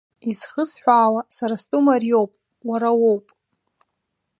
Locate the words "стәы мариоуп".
1.61-2.31